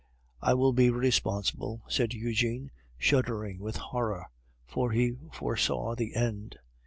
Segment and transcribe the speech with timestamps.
[0.41, 4.25] "I will be responsible," said Eugene, shuddering with horror,
[4.65, 6.57] for he foresaw the end.